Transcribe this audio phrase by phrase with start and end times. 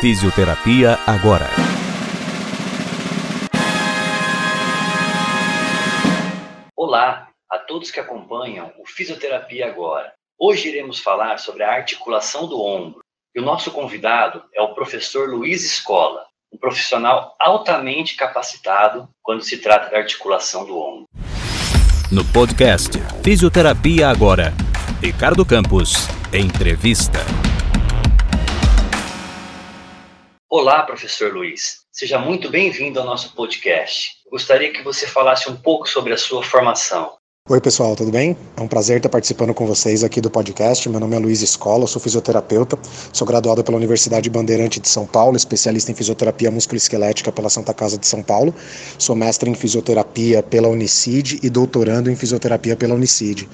[0.00, 1.46] Fisioterapia agora.
[6.74, 10.10] Olá a todos que acompanham o Fisioterapia agora.
[10.38, 13.00] Hoje iremos falar sobre a articulação do ombro.
[13.34, 19.58] E o nosso convidado é o professor Luiz Escola, um profissional altamente capacitado quando se
[19.58, 21.04] trata da articulação do ombro.
[22.10, 24.54] No podcast Fisioterapia agora,
[25.02, 27.20] Ricardo Campos, entrevista.
[30.52, 31.82] Olá, professor Luiz.
[31.92, 34.14] Seja muito bem-vindo ao nosso podcast.
[34.28, 37.12] Gostaria que você falasse um pouco sobre a sua formação.
[37.48, 38.36] Oi, pessoal, tudo bem?
[38.56, 40.88] É um prazer estar participando com vocês aqui do podcast.
[40.88, 42.76] Meu nome é Luiz Escola, sou fisioterapeuta,
[43.12, 47.96] sou graduado pela Universidade Bandeirante de São Paulo, especialista em fisioterapia musculoesquelética pela Santa Casa
[47.96, 48.52] de São Paulo,
[48.98, 53.48] sou mestre em fisioterapia pela Unicid e doutorando em fisioterapia pela Unicid.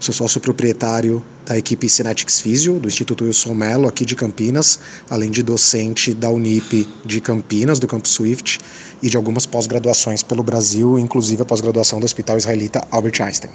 [0.00, 5.30] Sou sócio proprietário da equipe Cinetics Physio, do Instituto Wilson Mello, aqui de Campinas, além
[5.30, 8.58] de docente da Unip de Campinas, do Campo Swift,
[9.02, 13.50] e de algumas pós-graduações pelo Brasil, inclusive a pós-graduação do Hospital Israelita Albert Einstein.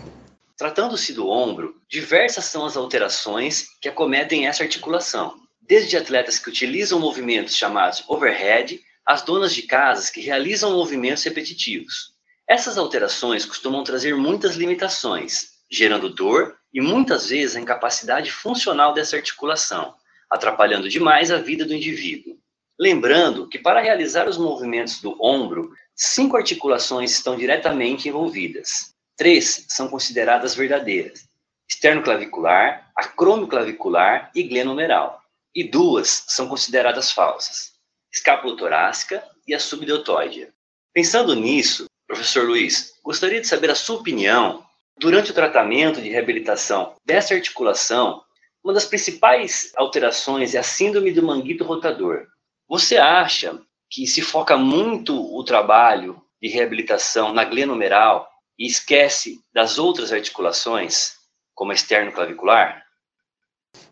[0.56, 5.34] Tratando-se do ombro, diversas são as alterações que acometem essa articulação,
[5.68, 12.14] desde atletas que utilizam movimentos chamados overhead, às donas de casas que realizam movimentos repetitivos.
[12.48, 19.16] Essas alterações costumam trazer muitas limitações, gerando dor e muitas vezes a incapacidade funcional dessa
[19.16, 19.96] articulação,
[20.30, 22.38] atrapalhando demais a vida do indivíduo.
[22.78, 28.94] Lembrando que para realizar os movimentos do ombro, cinco articulações estão diretamente envolvidas.
[29.16, 31.26] Três são consideradas verdadeiras:
[31.70, 35.22] esternoclavicular, acromioclavicular e glenomeral.
[35.54, 37.76] E duas são consideradas falsas:
[38.12, 40.50] escápula torácica e a subdeltoide.
[40.94, 44.65] Pensando nisso, professor Luiz, gostaria de saber a sua opinião
[44.98, 48.24] Durante o tratamento de reabilitação dessa articulação,
[48.64, 52.26] uma das principais alterações é a síndrome do manguito rotador.
[52.68, 53.60] Você acha
[53.90, 61.18] que se foca muito o trabalho de reabilitação na glenomeral e esquece das outras articulações,
[61.54, 62.85] como a externo-clavicular?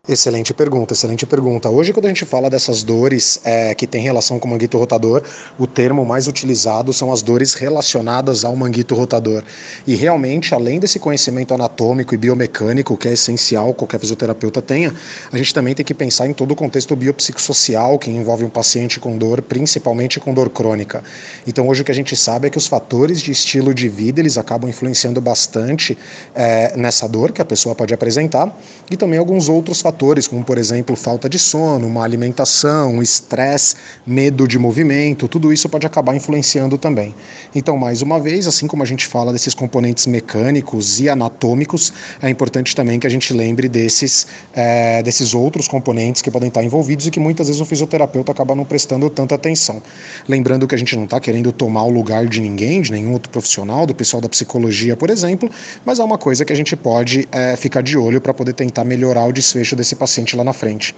[0.05, 1.69] Excelente pergunta, excelente pergunta.
[1.69, 5.23] Hoje, quando a gente fala dessas dores é, que tem relação com o manguito rotador,
[5.57, 9.45] o termo mais utilizado são as dores relacionadas ao manguito rotador.
[9.87, 14.93] E realmente, além desse conhecimento anatômico e biomecânico, que é essencial qualquer fisioterapeuta tenha,
[15.31, 18.99] a gente também tem que pensar em todo o contexto biopsicossocial que envolve um paciente
[18.99, 21.01] com dor, principalmente com dor crônica.
[21.47, 24.19] Então, hoje o que a gente sabe é que os fatores de estilo de vida
[24.19, 25.97] eles acabam influenciando bastante
[26.35, 28.53] é, nessa dor que a pessoa pode apresentar
[28.91, 33.75] e também alguns outros fatores fatores, como por exemplo falta de sono, má alimentação, estresse,
[34.05, 37.15] medo de movimento, tudo isso pode acabar influenciando também.
[37.55, 42.29] Então, mais uma vez, assim como a gente fala desses componentes mecânicos e anatômicos, é
[42.29, 47.07] importante também que a gente lembre desses, é, desses outros componentes que podem estar envolvidos
[47.07, 49.81] e que muitas vezes o fisioterapeuta acaba não prestando tanta atenção.
[50.27, 53.31] Lembrando que a gente não está querendo tomar o lugar de ninguém, de nenhum outro
[53.31, 55.49] profissional, do pessoal da psicologia, por exemplo,
[55.85, 58.83] mas é uma coisa que a gente pode é, ficar de olho para poder tentar
[58.83, 60.93] melhorar o desfecho desse paciente lá na frente.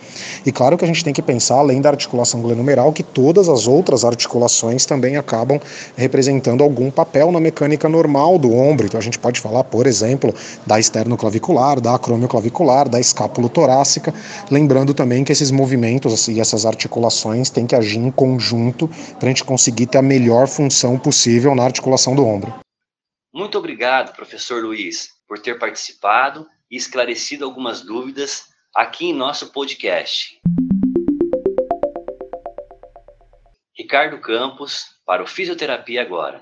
[0.46, 3.68] E claro que a gente tem que pensar, além da articulação glenomeral, que todas as
[3.68, 5.60] outras articulações também acabam
[5.96, 8.88] representando algum papel na mecânica normal do ombro.
[8.88, 10.34] Então a gente pode falar, por exemplo,
[10.66, 14.14] da esternoclavicular, da acromioclavicular, da escápula torácica,
[14.50, 18.90] lembrando também que esses movimentos e essas articulações têm que agir em conjunto
[19.20, 22.54] para a gente conseguir ter a melhor função possível na articulação do ombro.
[23.34, 28.44] Muito obrigado, professor Luiz, por ter participado e esclarecido algumas dúvidas
[28.76, 30.38] aqui em nosso podcast.
[33.78, 36.42] Ricardo Campos, para o Fisioterapia Agora.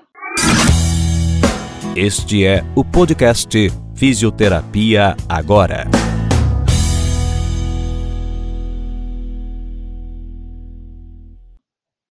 [1.94, 3.48] Este é o podcast
[3.94, 5.84] Fisioterapia Agora.